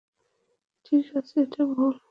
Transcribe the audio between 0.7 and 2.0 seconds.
ঠিক আছে, এটা তুলো।